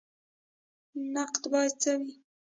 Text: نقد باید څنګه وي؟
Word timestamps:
نقد 1.13 1.43
باید 1.51 1.73
څنګه 1.81 2.05
وي؟ 2.13 2.15